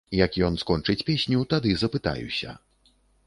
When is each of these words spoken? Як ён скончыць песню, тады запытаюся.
Як 0.25 0.37
ён 0.45 0.55
скончыць 0.63 1.03
песню, 1.09 1.43
тады 1.53 1.75
запытаюся. 1.83 2.57